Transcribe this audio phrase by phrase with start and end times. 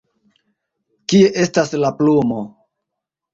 [1.13, 2.41] Kie estas la plumo?